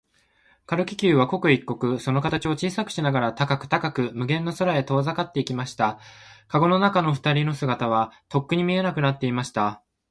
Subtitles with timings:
[0.65, 5.99] 軽気球は、刻一刻、その形を小さくしながら、高く高く、無限の空へと遠ざかっていきました。
[6.47, 9.83] かごの中のふたりの姿は、とっくに見えなくなっていました。